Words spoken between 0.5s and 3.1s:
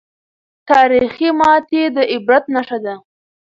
تاریخي ماتې د عبرت نښه ده.